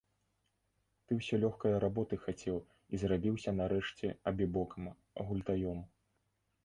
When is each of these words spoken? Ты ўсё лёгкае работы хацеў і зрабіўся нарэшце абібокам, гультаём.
Ты 1.05 1.11
ўсё 1.19 1.35
лёгкае 1.43 1.73
работы 1.83 2.15
хацеў 2.23 2.57
і 2.95 3.03
зрабіўся 3.03 3.55
нарэшце 3.61 4.07
абібокам, 4.33 4.91
гультаём. 5.31 5.79